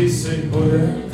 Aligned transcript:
disse 0.00 0.48
porém 0.50 1.09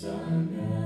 sun. 0.00 0.77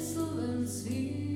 Словен 0.00 0.68
світ. 0.68 1.35